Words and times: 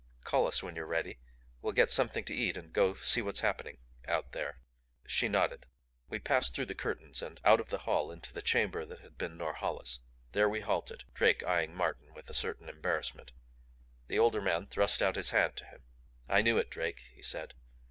Call 0.23 0.47
us 0.47 0.63
when 0.63 0.75
you're 0.75 0.87
ready. 0.87 1.19
We'll 1.61 1.73
get 1.73 1.91
something 1.91 2.23
to 2.23 2.33
eat 2.33 2.57
and 2.57 2.73
go 2.73 2.95
see 2.95 3.21
what's 3.21 3.41
happening 3.41 3.77
out 4.07 4.31
there." 4.31 4.57
She 5.05 5.27
nodded. 5.29 5.67
We 6.09 6.17
passed 6.17 6.55
through 6.55 6.65
the 6.65 6.73
curtains 6.73 7.21
and 7.21 7.39
out 7.45 7.59
of 7.59 7.69
the 7.69 7.77
hall 7.85 8.11
into 8.11 8.33
the 8.33 8.41
chamber 8.41 8.83
that 8.83 9.01
had 9.01 9.15
been 9.15 9.37
Norhala's. 9.37 9.99
There 10.31 10.49
we 10.49 10.61
halted, 10.61 11.03
Drake 11.13 11.43
eyeing 11.43 11.75
Martin 11.75 12.15
with 12.15 12.27
a 12.31 12.33
certain 12.33 12.67
embarrassment. 12.67 13.31
The 14.07 14.17
older 14.17 14.41
man 14.41 14.65
thrust 14.65 15.03
out 15.03 15.17
his 15.17 15.29
hand 15.29 15.55
to 15.57 15.65
him. 15.67 15.83
"I 16.27 16.41
knew 16.41 16.57
it, 16.57 16.71
Drake," 16.71 17.01
he 17.13 17.21
said. 17.21 17.53